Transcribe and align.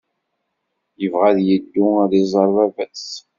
Yebɣa 1.01 1.25
ad 1.29 1.39
yeddu 1.47 1.85
ad 2.03 2.11
iẓer 2.21 2.47
baba-s. 2.55 3.07